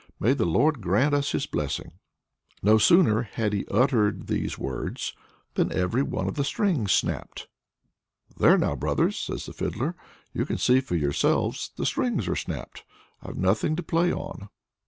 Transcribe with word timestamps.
May 0.19 0.33
the 0.33 0.47
Lord 0.47 0.81
grant 0.81 1.13
us 1.13 1.31
his 1.31 1.45
blessing!" 1.45 1.91
No 2.63 2.79
sooner 2.79 3.21
had 3.21 3.53
he 3.53 3.67
uttered 3.67 4.25
these 4.25 4.57
words 4.57 5.13
than 5.53 5.71
every 5.71 6.01
one 6.01 6.27
of 6.27 6.33
the 6.33 6.43
strings 6.43 6.91
snapped. 6.91 7.47
"There 8.35 8.57
now, 8.57 8.75
brothers!" 8.75 9.19
says 9.19 9.45
the 9.45 9.53
Fiddler, 9.53 9.95
"you 10.33 10.43
can 10.47 10.57
see 10.57 10.81
for 10.81 10.95
yourselves. 10.95 11.69
The 11.75 11.85
strings 11.85 12.27
are 12.27 12.35
snapped; 12.35 12.83
I've 13.21 13.37
nothing 13.37 13.75
to 13.75 13.83
play 13.83 14.11
on!" 14.11 14.49